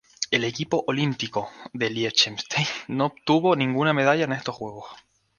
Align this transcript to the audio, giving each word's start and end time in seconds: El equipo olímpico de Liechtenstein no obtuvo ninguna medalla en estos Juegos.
El 0.31 0.45
equipo 0.45 0.83
olímpico 0.87 1.51
de 1.73 1.91
Liechtenstein 1.91 2.65
no 2.87 3.05
obtuvo 3.05 3.55
ninguna 3.55 3.93
medalla 3.93 4.23
en 4.25 4.31
estos 4.31 4.55
Juegos. 4.55 4.89